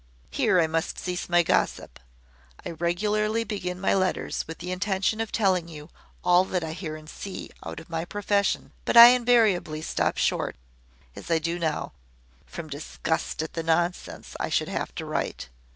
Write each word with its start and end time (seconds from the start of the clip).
"Here 0.31 0.59
I 0.59 0.65
must 0.65 0.97
cease 0.97 1.29
my 1.29 1.43
gossip. 1.43 1.99
I 2.65 2.71
regularly 2.71 3.43
begin 3.43 3.79
my 3.79 3.93
letters 3.93 4.43
with 4.47 4.57
the 4.57 4.71
intention 4.71 5.21
of 5.21 5.31
telling 5.31 5.67
you 5.67 5.89
all 6.23 6.43
that 6.45 6.63
I 6.63 6.73
hear 6.73 6.95
and 6.95 7.07
see 7.07 7.51
out 7.63 7.79
of 7.79 7.87
my 7.87 8.03
profession 8.05 8.71
but 8.83 8.97
I 8.97 9.09
invariably 9.09 9.83
stop 9.83 10.17
short, 10.17 10.55
as 11.15 11.29
I 11.29 11.37
do 11.37 11.59
now, 11.59 11.91
from 12.47 12.67
disgust 12.67 13.43
at 13.43 13.53
the 13.53 13.61
nonsense 13.61 14.35
I 14.39 14.49
should 14.49 14.69
have 14.69 14.95
to 14.95 15.05
write. 15.05 15.49